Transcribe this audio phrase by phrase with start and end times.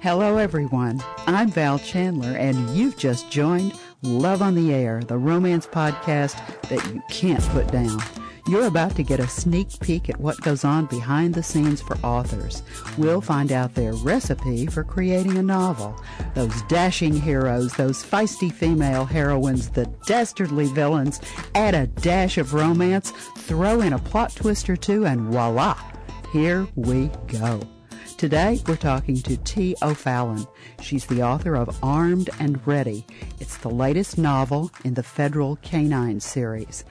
[0.00, 1.02] Hello, everyone.
[1.26, 6.36] I'm Val Chandler, and you've just joined Love on the Air, the romance podcast
[6.68, 7.98] that you can't put down.
[8.46, 11.98] You're about to get a sneak peek at what goes on behind the scenes for
[12.04, 12.62] authors.
[12.96, 16.00] We'll find out their recipe for creating a novel.
[16.36, 21.20] Those dashing heroes, those feisty female heroines, the dastardly villains,
[21.56, 25.76] add a dash of romance, throw in a plot twist or two, and voila!
[26.32, 27.60] Here we go.
[28.18, 30.44] Today, we're talking to Tee O'Fallon.
[30.80, 33.06] She's the author of Armed and Ready.
[33.38, 36.84] It's the latest novel in the Federal K-9 series.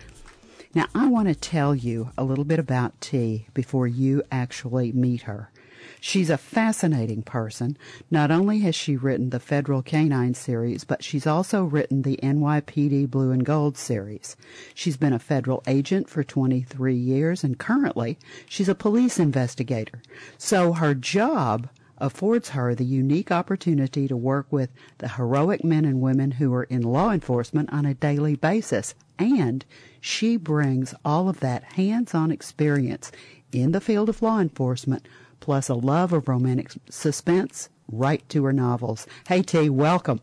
[0.74, 5.24] Now, I want to tell you a little bit about Tee before you actually meet
[5.24, 5.52] her.
[6.00, 7.78] She's a fascinating person.
[8.12, 13.10] Not only has she written the Federal K-9 series, but she's also written the NYPD
[13.10, 14.36] Blue and Gold series.
[14.74, 20.02] She's been a federal agent for 23 years and currently she's a police investigator.
[20.38, 26.00] So her job affords her the unique opportunity to work with the heroic men and
[26.00, 28.94] women who are in law enforcement on a daily basis.
[29.18, 29.66] And
[30.00, 33.12] she brings all of that hands-on experience
[33.52, 35.08] in the field of law enforcement,
[35.40, 39.08] plus a love of romantic suspense, right to her novels.
[39.28, 40.22] Hey Tee, welcome.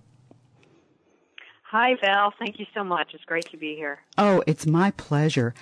[1.71, 3.15] Hi Val, thank you so much.
[3.15, 4.01] It's great to be here.
[4.17, 5.55] Oh, it's my pleasure.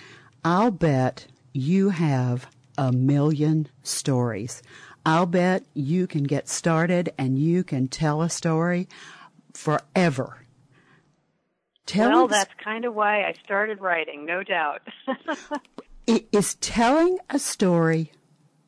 [0.45, 4.63] I'll bet you have a million stories.
[5.05, 8.89] I'll bet you can get started and you can tell a story
[9.53, 10.39] forever.
[11.87, 14.83] Tell well, that's kind of why I started writing, no doubt.
[16.07, 18.13] is telling a story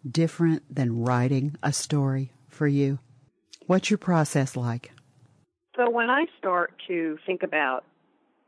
[0.09, 2.99] different than writing a story for you?
[3.67, 4.93] What's your process like?
[5.77, 7.85] So when I start to think about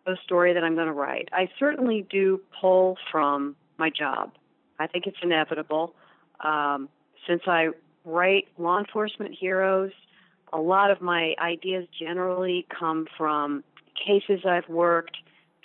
[0.07, 4.33] a story that I'm going to write, I certainly do pull from my job.
[4.79, 5.95] I think it's inevitable.
[6.41, 6.89] Um,
[7.27, 7.69] since I
[8.05, 9.93] write law enforcement heroes,
[10.53, 13.65] a lot of my ideas generally come from
[14.07, 15.17] cases I've worked,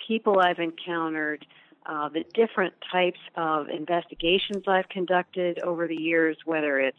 [0.06, 1.46] people I've encountered,
[1.86, 6.96] uh, the different types of investigations I've conducted over the years, whether it's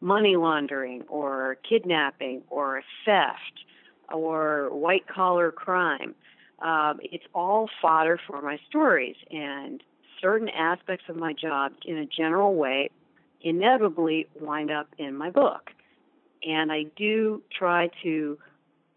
[0.00, 3.64] money laundering or kidnapping or theft
[4.12, 6.14] or white collar crime.
[6.60, 9.82] Um, it's all fodder for my stories, and
[10.22, 12.90] certain aspects of my job, in a general way,
[13.42, 15.70] inevitably wind up in my book.
[16.42, 18.38] And I do try to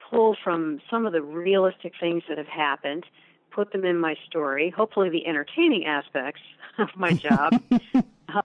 [0.09, 3.05] pull from some of the realistic things that have happened,
[3.51, 6.41] put them in my story, hopefully the entertaining aspects
[6.77, 7.61] of my job.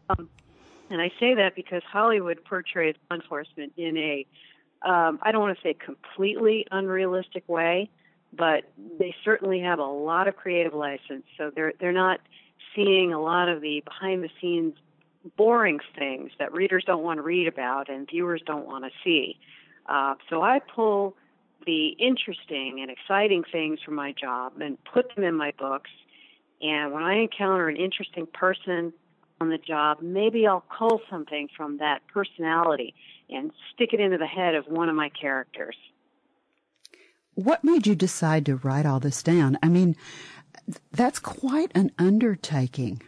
[0.09, 0.29] um,
[0.91, 4.27] and I say that because Hollywood portrays law enforcement in a,
[4.83, 7.91] um, I don't want to say completely unrealistic way,
[8.33, 8.65] but
[8.99, 11.25] they certainly have a lot of creative license.
[11.39, 12.21] So they're they're not
[12.75, 14.75] seeing a lot of the behind the scenes
[15.37, 19.39] boring things that readers don't want to read about and viewers don't want to see.
[19.87, 21.17] Uh, so I pull
[21.67, 25.91] the interesting and exciting things from my job and put them in my books.
[26.61, 28.93] And when I encounter an interesting person
[29.41, 32.95] on the job, maybe I'll cull something from that personality
[33.29, 35.77] and stick it into the head of one of my characters.
[37.35, 39.59] What made you decide to write all this down?
[39.63, 39.97] I mean,
[40.93, 43.03] that's quite an undertaking.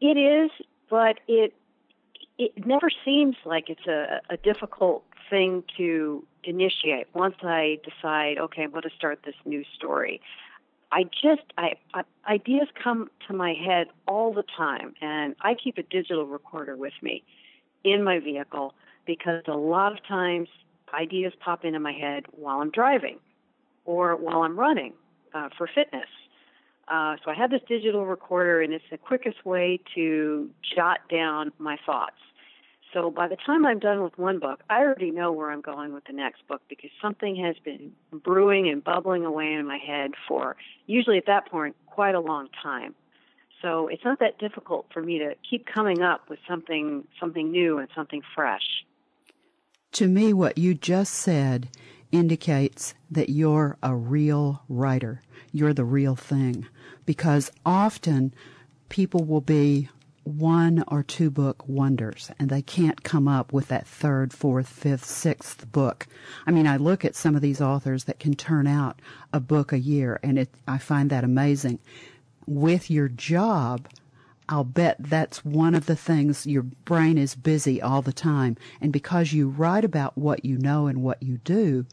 [0.00, 0.50] It is,
[0.88, 1.54] but it
[2.38, 8.62] it never seems like it's a, a difficult thing to initiate once I decide, okay,
[8.62, 10.20] I'm going to start this new story.
[10.92, 15.78] I just, I, I, ideas come to my head all the time, and I keep
[15.78, 17.22] a digital recorder with me
[17.84, 18.74] in my vehicle
[19.06, 20.48] because a lot of times
[20.92, 23.18] ideas pop into my head while I'm driving
[23.84, 24.92] or while I'm running
[25.34, 26.08] uh, for fitness.
[26.88, 31.52] Uh, so I have this digital recorder, and it's the quickest way to jot down
[31.58, 32.16] my thoughts.
[32.92, 35.92] So by the time I'm done with one book, I already know where I'm going
[35.92, 40.12] with the next book because something has been brewing and bubbling away in my head
[40.26, 40.56] for
[40.86, 42.94] usually at that point quite a long time.
[43.62, 47.78] So it's not that difficult for me to keep coming up with something something new
[47.78, 48.84] and something fresh.
[49.92, 51.68] To me what you just said
[52.10, 55.20] indicates that you're a real writer.
[55.52, 56.66] You're the real thing
[57.06, 58.34] because often
[58.88, 59.88] people will be
[60.24, 65.04] one or two book wonders and they can't come up with that third, fourth, fifth,
[65.04, 66.06] sixth book.
[66.46, 69.00] I mean, I look at some of these authors that can turn out
[69.32, 71.78] a book a year and it, I find that amazing.
[72.46, 73.88] With your job,
[74.48, 78.56] I'll bet that's one of the things your brain is busy all the time.
[78.80, 81.86] And because you write about what you know and what you do,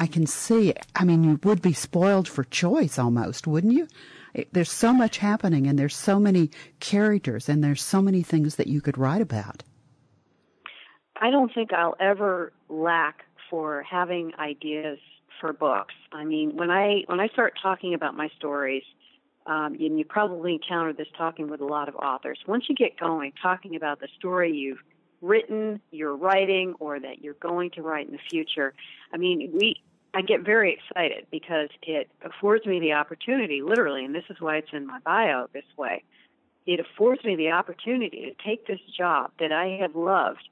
[0.00, 3.86] I can see, I mean, you would be spoiled for choice almost, wouldn't you?
[4.52, 6.50] There's so much happening and there's so many
[6.80, 9.62] characters and there's so many things that you could write about.
[11.20, 14.98] I don't think I'll ever lack for having ideas
[15.40, 15.94] for books.
[16.12, 18.84] I mean, when I when I start talking about my stories,
[19.46, 22.38] um, and you probably encounter this talking with a lot of authors.
[22.46, 24.78] Once you get going, talking about the story you've
[25.20, 28.74] written, you're writing, or that you're going to write in the future,
[29.12, 29.82] I mean, we
[30.12, 34.56] I get very excited because it affords me the opportunity, literally, and this is why
[34.56, 36.02] it's in my bio this way.
[36.66, 40.48] It affords me the opportunity to take this job that I have loved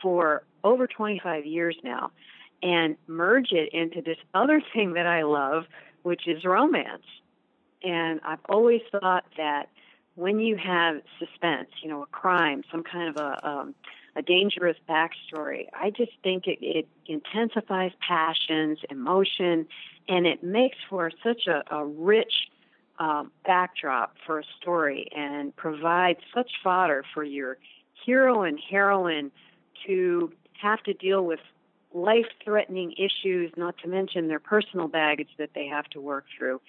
[0.00, 2.10] for over 25 years now
[2.62, 5.64] and merge it into this other thing that I love,
[6.02, 7.04] which is romance.
[7.82, 9.68] And I've always thought that
[10.14, 13.74] when you have suspense, you know, a crime, some kind of a um,
[14.14, 19.66] a dangerous backstory, I just think it, it intensifies passions, emotion,
[20.08, 22.32] and it makes for such a, a rich
[22.98, 27.58] um, backdrop for a story and provides such fodder for your
[28.04, 29.30] hero and heroine
[29.86, 31.40] to have to deal with
[31.94, 36.60] life threatening issues, not to mention their personal baggage that they have to work through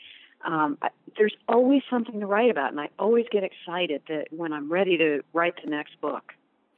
[0.46, 0.78] um,
[1.18, 4.98] there's always something to write about, and I always get excited that when I'm ready
[4.98, 6.34] to write the next book.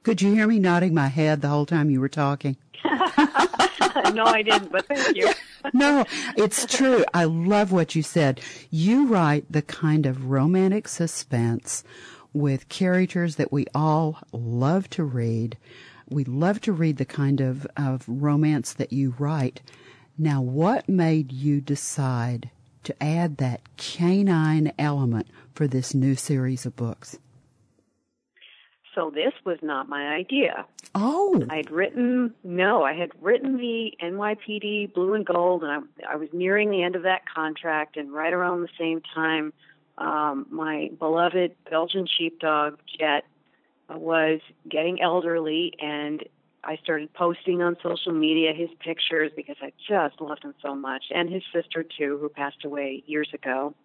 [0.05, 2.57] Could you hear me nodding my head the whole time you were talking?
[2.85, 5.31] no, I didn't, but thank you.
[5.73, 6.05] no,
[6.37, 7.03] it's true.
[7.11, 8.39] I love what you said.
[8.69, 11.83] You write the kind of romantic suspense
[12.33, 15.57] with characters that we all love to read.
[16.07, 19.63] We love to read the kind of, of romance that you write.
[20.19, 22.51] Now, what made you decide
[22.83, 25.25] to add that canine element
[25.55, 27.17] for this new series of books?
[28.95, 30.65] So this was not my idea.
[30.95, 31.43] Oh.
[31.49, 36.29] I'd written, no, I had written the NYPD Blue and Gold, and I, I was
[36.31, 39.51] nearing the end of that contract, and right around the same time,
[39.97, 43.25] um, my beloved Belgian sheepdog, Jet,
[43.89, 44.39] was
[44.69, 46.23] getting elderly, and
[46.63, 51.05] I started posting on social media his pictures because I just loved him so much,
[51.13, 53.75] and his sister too, who passed away years ago.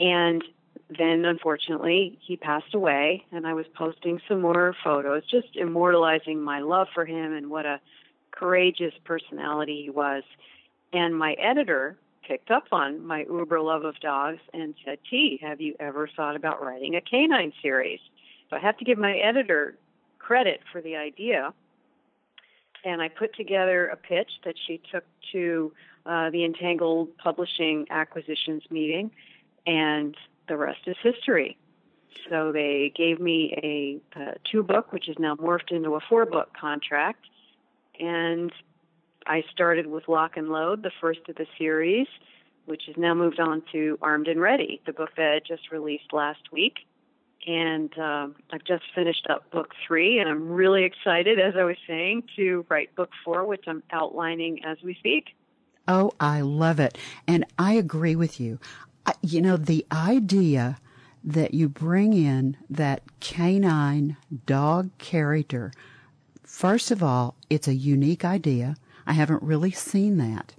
[0.00, 0.42] And
[0.88, 6.60] then, unfortunately, he passed away, and I was posting some more photos, just immortalizing my
[6.60, 7.80] love for him and what a
[8.30, 10.22] courageous personality he was.
[10.92, 11.96] And my editor
[12.26, 16.36] picked up on my uber love of dogs and said, Tee, have you ever thought
[16.36, 18.00] about writing a canine series?
[18.50, 19.76] So I have to give my editor
[20.18, 21.52] credit for the idea
[22.84, 25.72] and I put together a pitch that she took to
[26.06, 29.10] uh, the Entangled Publishing Acquisitions meeting,
[29.66, 30.16] and
[30.52, 31.56] the rest is history.
[32.28, 36.26] So they gave me a, a two book, which is now morphed into a four
[36.26, 37.24] book contract,
[37.98, 38.52] and
[39.26, 42.06] I started with Lock and Load, the first of the series,
[42.66, 46.12] which has now moved on to Armed and Ready, the book that I just released
[46.12, 46.74] last week
[47.46, 51.76] and um, I've just finished up book three, and I'm really excited, as I was
[51.88, 55.34] saying, to write book four, which I'm outlining as we speak.
[55.88, 56.96] Oh, I love it.
[57.26, 58.60] And I agree with you.
[59.22, 60.78] You know, the idea
[61.24, 64.16] that you bring in that canine
[64.46, 65.72] dog character,
[66.42, 68.76] first of all, it's a unique idea.
[69.06, 70.54] I haven't really seen that.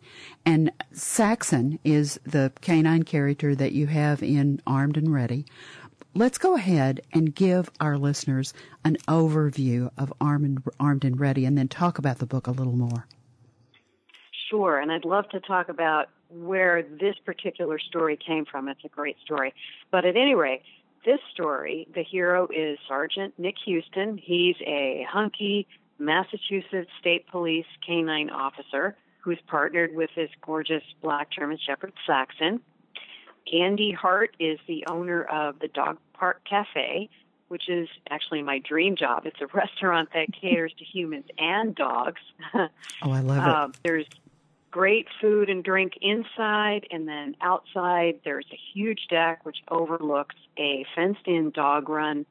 [0.45, 5.45] And Saxon is the canine character that you have in Armed and Ready
[6.15, 8.53] let's go ahead and give our listeners
[8.83, 13.07] an overview of Armed and Ready and then talk about the book a little more.
[14.49, 18.67] Sure, and I'd love to talk about where this particular story came from.
[18.67, 19.53] It's a great story.
[19.91, 20.61] But at any rate,
[21.05, 24.17] this story, the hero is Sergeant Nick Houston.
[24.17, 25.67] He's a hunky
[25.99, 32.59] Massachusetts State Police canine officer who's partnered with this gorgeous black German Shepherd Saxon.
[33.51, 37.09] Andy Hart is the owner of the Dog Park Cafe,
[37.47, 39.25] which is actually my dream job.
[39.25, 42.21] It's a restaurant that caters to humans and dogs.
[42.53, 42.67] oh,
[43.03, 43.49] I love it.
[43.49, 44.05] Um, there's
[44.73, 50.83] great food and drink inside, and then outside there's a huge deck which overlooks a
[50.95, 52.25] fenced in dog run.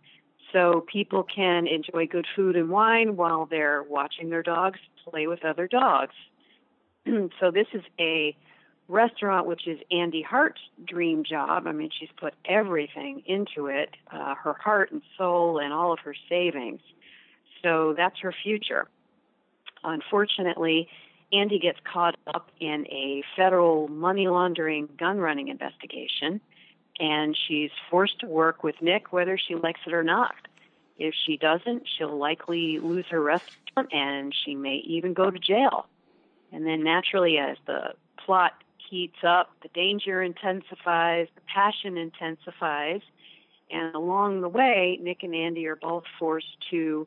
[0.53, 5.45] So people can enjoy good food and wine while they're watching their dogs play with
[5.45, 6.15] other dogs.
[7.07, 8.37] so this is a
[8.89, 11.69] restaurant, which is Andy Hart's dream job.
[11.69, 16.01] I mean, she's put everything into it uh, her heart and soul and all of
[16.01, 16.81] her savings.
[17.63, 18.89] So that's her future.
[19.85, 20.89] Unfortunately,
[21.33, 26.41] Andy gets caught up in a federal money laundering gun running investigation,
[27.01, 30.35] and she's forced to work with Nick whether she likes it or not.
[30.99, 35.87] If she doesn't, she'll likely lose her restaurant and she may even go to jail.
[36.53, 38.53] And then, naturally, as the plot
[38.91, 43.01] heats up, the danger intensifies, the passion intensifies,
[43.71, 47.07] and along the way, Nick and Andy are both forced to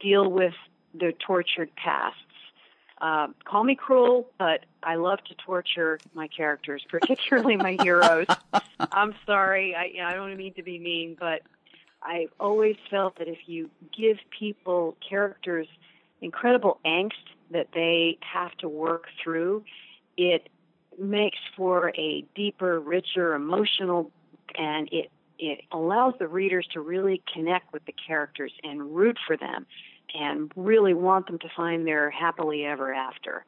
[0.00, 0.54] deal with
[0.92, 2.20] their tortured pasts.
[3.00, 8.26] Uh, call me cruel, but I love to torture my characters, particularly my heroes.
[8.92, 11.42] I'm sorry, I, I don't mean to be mean, but
[12.02, 15.66] I've always felt that if you give people characters
[16.20, 17.12] incredible angst
[17.50, 19.64] that they have to work through,
[20.16, 20.48] it
[20.98, 24.10] makes for a deeper, richer, emotional,
[24.56, 25.10] and it
[25.42, 29.66] it allows the readers to really connect with the characters and root for them
[30.14, 33.44] and really want them to find their happily ever after.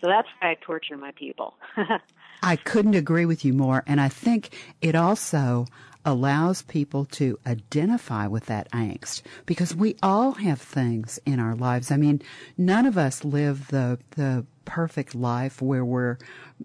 [0.00, 1.54] So that's why I torture my people.
[2.42, 3.84] I couldn't agree with you more.
[3.86, 4.50] And I think
[4.80, 5.66] it also
[6.04, 11.92] allows people to identify with that angst because we all have things in our lives.
[11.92, 12.20] I mean,
[12.58, 16.18] none of us live the, the perfect life where we're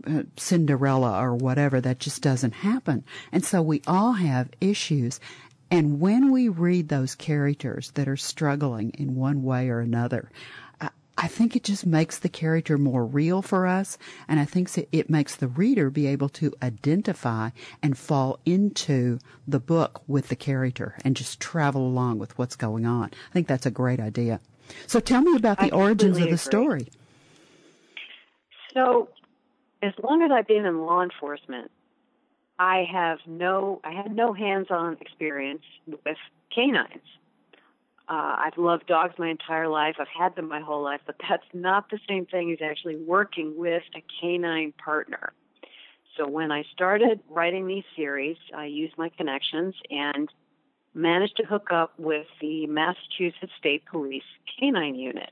[0.06, 1.80] uh, Cinderella or whatever.
[1.80, 3.04] That just doesn't happen.
[3.32, 5.20] And so we all have issues.
[5.70, 10.32] And when we read those characters that are struggling in one way or another,
[11.18, 13.98] I think it just makes the character more real for us,
[14.28, 17.50] and I think it makes the reader be able to identify
[17.82, 22.86] and fall into the book with the character and just travel along with what's going
[22.86, 23.06] on.
[23.06, 24.40] I think that's a great idea.
[24.86, 26.38] So tell me about the origins of the agree.
[26.38, 26.88] story.
[28.76, 29.10] So,
[29.82, 31.72] as long as I've been in law enforcement,
[32.60, 36.18] I have no I had no hands-on experience with
[36.54, 37.04] canines.
[38.10, 39.96] Uh, I've loved dogs my entire life.
[40.00, 43.58] I've had them my whole life, but that's not the same thing as actually working
[43.58, 45.34] with a canine partner.
[46.16, 50.30] So when I started writing these series, I used my connections and
[50.94, 54.24] managed to hook up with the Massachusetts State Police
[54.58, 55.32] Canine Unit.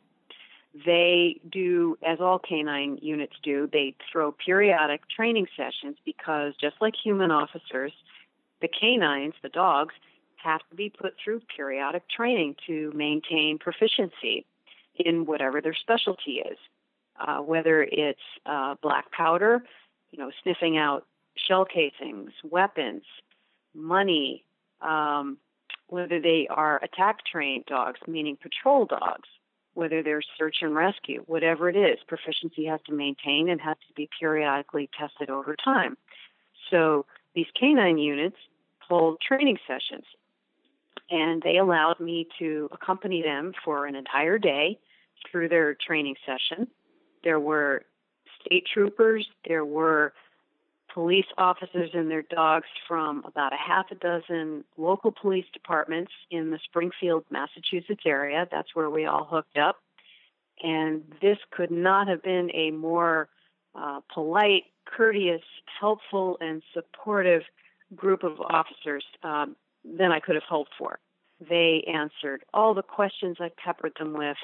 [0.83, 6.95] They do, as all canine units do, they throw periodic training sessions because just like
[7.01, 7.93] human officers,
[8.61, 9.93] the canines, the dogs,
[10.43, 14.45] have to be put through periodic training to maintain proficiency
[14.95, 16.57] in whatever their specialty is.
[17.17, 19.63] Uh, whether it's uh, black powder,
[20.11, 21.05] you know, sniffing out
[21.37, 23.03] shell casings, weapons,
[23.73, 24.43] money,
[24.81, 25.37] um,
[25.87, 29.29] whether they are attack trained dogs, meaning patrol dogs,
[29.75, 33.93] whether they're search and rescue, whatever it is, proficiency has to maintain and has to
[33.95, 35.95] be periodically tested over time.
[36.71, 37.05] So
[37.35, 38.37] these canine units
[38.79, 40.05] hold training sessions
[41.09, 44.79] and they allowed me to accompany them for an entire day
[45.29, 46.67] through their training session.
[47.23, 47.83] There were
[48.43, 50.13] state troopers, there were
[50.95, 56.49] police officers and their dogs from about a half a dozen local police departments in
[56.49, 58.47] the Springfield, Massachusetts area.
[58.49, 59.75] That's where we all hooked up.
[60.63, 63.29] And this could not have been a more
[63.75, 65.43] uh, polite, courteous,
[65.79, 67.43] helpful, and supportive
[67.95, 69.03] group of officers.
[69.21, 70.99] Um, than I could have hoped for.
[71.47, 74.37] They answered all the questions I peppered them with,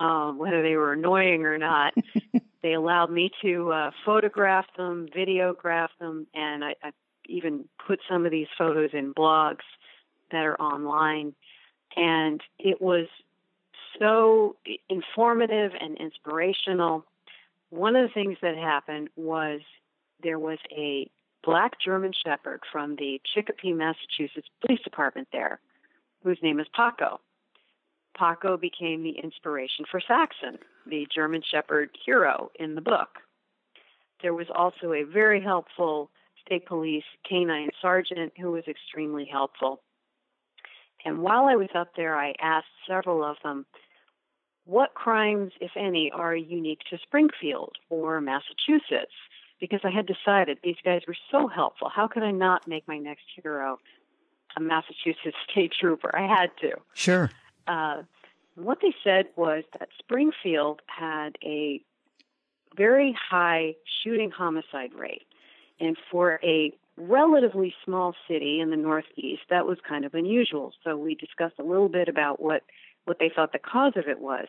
[0.00, 1.94] um, whether they were annoying or not.
[2.62, 6.92] they allowed me to uh, photograph them, videograph them, and I, I
[7.26, 9.64] even put some of these photos in blogs
[10.30, 11.34] that are online.
[11.96, 13.06] And it was
[13.98, 14.56] so
[14.88, 17.04] informative and inspirational.
[17.70, 19.60] One of the things that happened was
[20.22, 21.08] there was a
[21.44, 25.60] black German Shepherd from the Chicopee, Massachusetts Police Department there,
[26.22, 27.20] whose name is Paco.
[28.14, 33.08] Paco became the inspiration for Saxon, the German Shepherd hero in the book.
[34.22, 36.10] There was also a very helpful
[36.44, 39.80] state police canine sergeant who was extremely helpful.
[41.04, 43.66] And while I was up there, I asked several of them,
[44.66, 49.12] what crimes, if any, are unique to Springfield or Massachusetts?
[49.60, 51.88] because I had decided these guys were so helpful.
[51.88, 53.78] How could I not make my next hero
[54.56, 56.14] a Massachusetts state trooper?
[56.14, 56.72] I had to.
[56.92, 57.30] Sure.
[57.66, 58.02] Uh,
[58.56, 61.82] what they said was that Springfield had a
[62.76, 65.26] very high shooting homicide rate.
[65.80, 70.72] And for a relatively small city in the Northeast, that was kind of unusual.
[70.84, 72.62] So we discussed a little bit about what,
[73.04, 74.46] what they thought the cause of it was.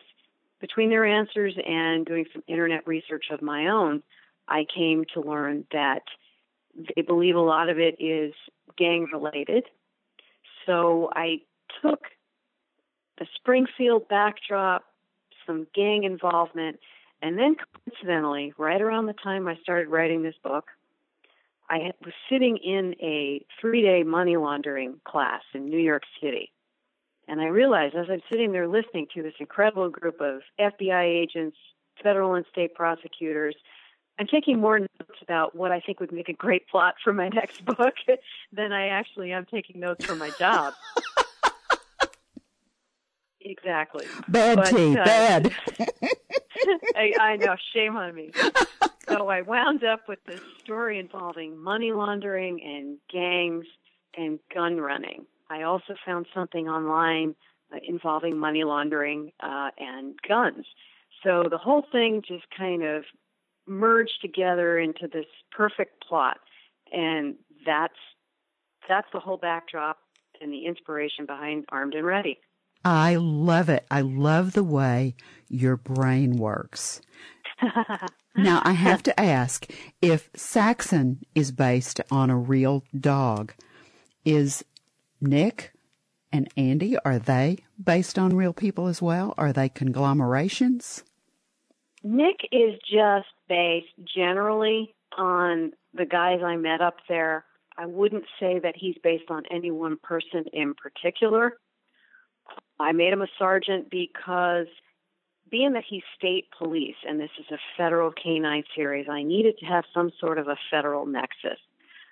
[0.60, 4.02] Between their answers and doing some internet research of my own,
[4.48, 6.02] I came to learn that
[6.94, 8.32] they believe a lot of it is
[8.76, 9.64] gang related.
[10.64, 11.40] So I
[11.82, 12.04] took
[13.18, 14.84] the Springfield backdrop,
[15.46, 16.78] some gang involvement,
[17.22, 20.66] and then coincidentally, right around the time I started writing this book,
[21.68, 26.52] I was sitting in a three day money laundering class in New York City.
[27.28, 31.56] And I realized as I'm sitting there listening to this incredible group of FBI agents,
[32.02, 33.56] federal and state prosecutors,
[34.18, 37.28] I'm taking more notes about what I think would make a great plot for my
[37.34, 37.94] next book
[38.52, 40.74] than I actually am taking notes for my job.
[43.48, 44.04] Exactly.
[44.26, 45.52] Bad But, Tee, uh, bad.
[46.96, 48.32] I, I know, shame on me.
[49.08, 53.66] so I wound up with this story involving money laundering and gangs
[54.16, 55.26] and gun running.
[55.48, 57.36] I also found something online
[57.72, 60.66] uh, involving money laundering uh, and guns.
[61.22, 63.04] So the whole thing just kind of
[63.68, 66.38] merged together into this perfect plot,
[66.92, 67.94] and that's
[68.88, 69.98] that's the whole backdrop
[70.40, 72.38] and the inspiration behind Armed and Ready.
[72.86, 73.84] I love it.
[73.90, 75.16] I love the way
[75.48, 77.00] your brain works.
[78.38, 79.66] Now, I have to ask
[80.02, 83.54] if Saxon is based on a real dog,
[84.26, 84.62] is
[85.22, 85.72] Nick
[86.30, 89.32] and Andy, are they based on real people as well?
[89.38, 91.02] Are they conglomerations?
[92.04, 97.46] Nick is just based generally on the guys I met up there.
[97.78, 101.56] I wouldn't say that he's based on any one person in particular.
[102.78, 104.66] I made him a sergeant because
[105.50, 109.66] being that he's state police and this is a federal canine series, I needed to
[109.66, 111.58] have some sort of a federal nexus.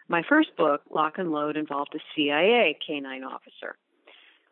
[0.09, 3.77] My first book, Lock and Load, involved a CIA canine officer.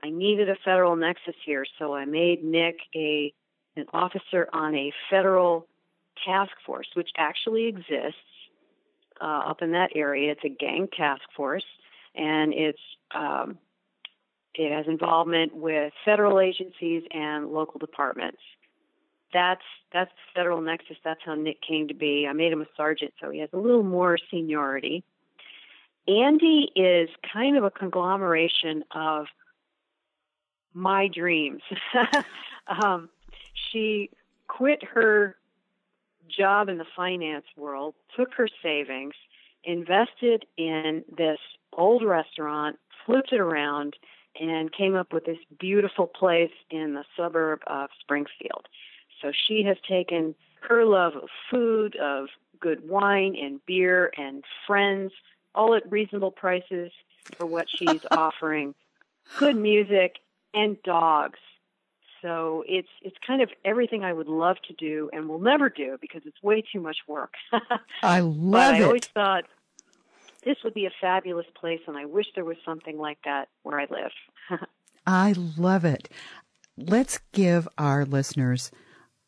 [0.03, 3.33] I needed a federal nexus here, so I made Nick a
[3.77, 5.67] an officer on a federal
[6.27, 8.19] task force, which actually exists
[9.21, 10.33] uh, up in that area.
[10.33, 11.65] It's a gang task force,
[12.15, 12.83] and it's
[13.15, 13.59] um,
[14.55, 18.41] it has involvement with federal agencies and local departments.
[19.33, 20.97] That's that's the federal nexus.
[21.05, 22.27] That's how Nick came to be.
[22.29, 25.05] I made him a sergeant, so he has a little more seniority.
[26.07, 29.27] Andy is kind of a conglomeration of
[30.75, 31.63] my dreams.
[32.67, 33.09] um,
[33.71, 34.11] she
[34.49, 35.37] quit her
[36.29, 39.15] job in the finance world, took her savings,
[39.65, 41.39] invested in this
[41.73, 43.97] old restaurant, flipped it around,
[44.41, 48.67] and came up with this beautiful place in the suburb of Springfield.
[49.21, 50.35] So she has taken
[50.69, 52.29] her love of food, of
[52.61, 55.13] good wine and beer and friends,
[55.55, 56.91] all at reasonable prices
[57.37, 58.75] for what she's offering,
[59.39, 60.17] good music
[60.55, 61.39] and dogs.
[62.21, 65.99] So it's it's kind of everything I would love to do and will never do
[66.01, 67.35] because it's way too much work.
[68.03, 68.83] I love I it.
[68.83, 69.45] I always thought
[70.45, 73.81] this would be a fabulous place, and I wish there was something like that where
[73.81, 74.61] I live.
[75.07, 76.09] I love it.
[76.77, 78.71] Let's give our listeners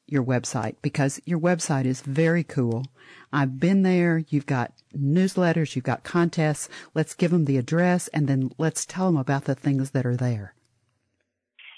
[0.07, 2.85] your website because your website is very cool.
[3.33, 4.23] I've been there.
[4.29, 6.69] You've got newsletters, you've got contests.
[6.95, 10.17] Let's give them the address and then let's tell them about the things that are
[10.17, 10.55] there.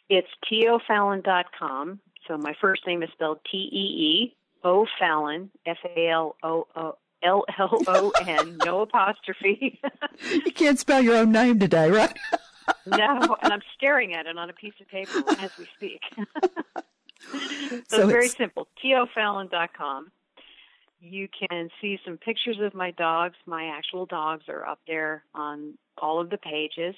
[0.08, 2.00] It's teofallon.com.
[2.28, 6.66] So my first name is spelled T E E O Fallon, F A L O
[6.74, 9.80] O L L O N, no apostrophe.
[10.20, 12.16] You can't spell your own name today, right?
[12.86, 16.00] no, and I'm staring at it on a piece of paper as we speak.
[16.16, 16.82] so,
[17.88, 18.68] So it's very simple.
[18.82, 20.10] teofallon.com.
[21.00, 23.36] You can see some pictures of my dogs.
[23.44, 26.94] My actual dogs are up there on all of the pages.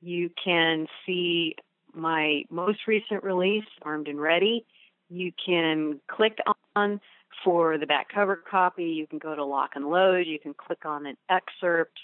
[0.00, 1.56] You can see
[1.94, 4.64] my most recent release, Armed and Ready.
[5.10, 6.38] You can click
[6.76, 7.00] on
[7.44, 8.84] for the back cover copy.
[8.84, 10.26] You can go to Lock and Load.
[10.26, 11.98] You can click on an excerpt.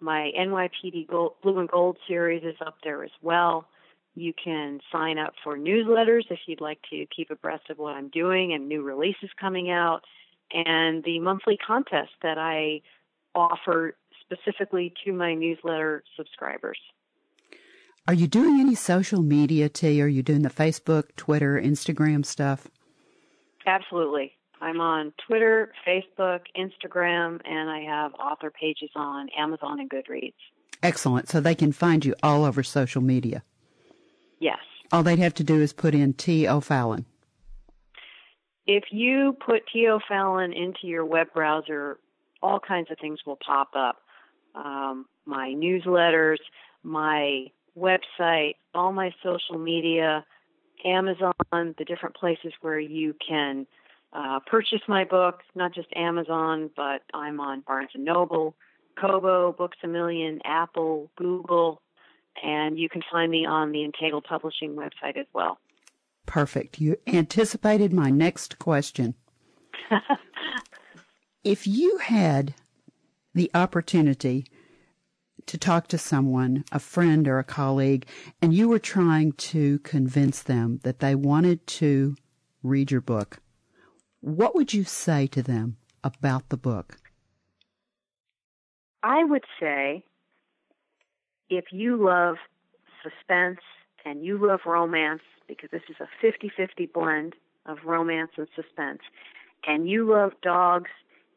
[0.00, 3.68] My NYPD Gold, Blue and Gold series is up there as well.
[4.14, 8.08] You can sign up for newsletters if you'd like to keep abreast of what I'm
[8.08, 10.02] doing and new releases coming out,
[10.52, 12.80] and the monthly contest that I
[13.34, 16.78] offer specifically to my newsletter subscribers.
[18.08, 20.02] Are you doing any social media, Tee?
[20.02, 22.66] Are you doing the Facebook, Twitter, Instagram stuff?
[23.64, 24.32] Absolutely.
[24.60, 30.34] I'm on Twitter, Facebook, Instagram, and I have author pages on Amazon and Goodreads.
[30.82, 31.28] Excellent.
[31.28, 33.44] So they can find you all over social media.
[34.40, 34.58] Yes.
[34.90, 37.06] All they'd have to do is put in Tee O'Fallon.
[38.66, 41.98] If you put Tee O'Fallon into your web browser,
[42.42, 44.02] all kinds of things will pop up.
[44.56, 46.38] Um, my newsletters,
[46.82, 47.46] my
[47.78, 50.24] website, all my social media,
[50.84, 53.66] Amazon, the different places where you can
[54.12, 58.54] uh, purchase my book, not just Amazon, but I'm on Barnes and Noble,
[59.00, 61.80] Kobo, Books a Million, Apple, Google,
[62.42, 65.58] and you can find me on the Entangled Publishing website as well.
[66.26, 66.80] Perfect.
[66.80, 69.14] You anticipated my next question.
[71.44, 72.54] if you had
[73.34, 74.46] the opportunity
[75.46, 78.06] to talk to someone, a friend or a colleague,
[78.40, 82.16] and you were trying to convince them that they wanted to
[82.62, 83.38] read your book,
[84.20, 86.98] what would you say to them about the book?
[89.02, 90.04] I would say
[91.50, 92.36] if you love
[93.02, 93.60] suspense
[94.04, 97.34] and you love romance because this is a 50-50 blend
[97.66, 99.00] of romance and suspense,
[99.66, 100.90] and you love dogs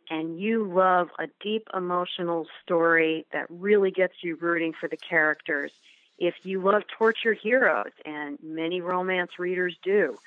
[0.09, 5.71] and you love a deep emotional story that really gets you rooting for the characters,
[6.17, 10.17] if you love torture heroes, and many romance readers do,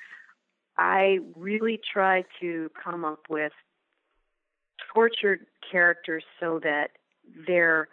[0.77, 3.53] I really try to come up with
[4.93, 6.91] tortured characters so that
[7.47, 7.89] their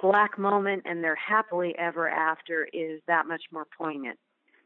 [0.00, 4.18] black moment and their happily ever after is that much more poignant.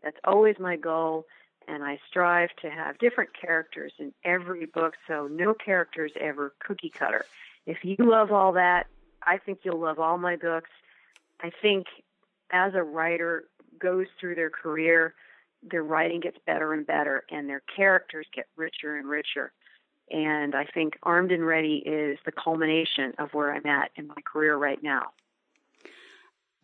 [0.02, 1.26] That's always my goal,
[1.68, 6.54] and I strive to have different characters in every book so no character is ever
[6.58, 7.24] cookie cutter.
[7.66, 8.86] If you love all that,
[9.22, 10.70] I think you'll love all my books.
[11.40, 11.86] I think
[12.50, 13.44] as a writer
[13.78, 15.14] goes through their career,
[15.62, 19.52] their writing gets better and better, and their characters get richer and richer.
[20.10, 24.22] And I think Armed and Ready is the culmination of where I'm at in my
[24.24, 25.10] career right now.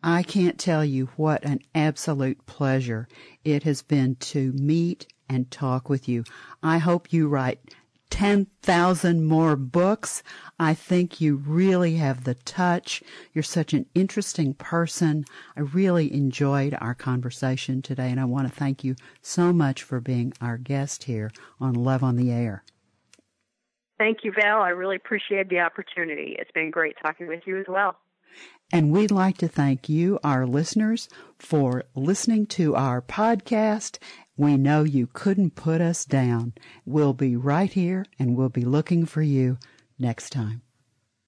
[0.05, 3.07] I can't tell you what an absolute pleasure
[3.45, 6.25] it has been to meet and talk with you.
[6.61, 7.73] I hope you write
[8.09, 10.21] 10,000 more books.
[10.59, 13.01] I think you really have the touch.
[13.33, 15.23] You're such an interesting person.
[15.55, 20.01] I really enjoyed our conversation today, and I want to thank you so much for
[20.01, 22.63] being our guest here on Love on the Air.
[23.97, 24.61] Thank you, Val.
[24.61, 26.35] I really appreciate the opportunity.
[26.37, 27.95] It's been great talking with you as well.
[28.73, 31.07] And we'd like to thank you, our listeners,
[31.37, 33.99] for listening to our podcast.
[34.35, 36.53] We know you couldn't put us down.
[36.83, 39.59] We'll be right here and we'll be looking for you
[39.99, 40.63] next time.